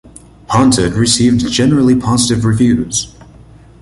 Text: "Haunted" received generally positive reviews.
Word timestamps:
"Haunted" 0.49 0.93
received 0.93 1.47
generally 1.51 1.93
positive 1.95 2.43
reviews. 2.43 3.15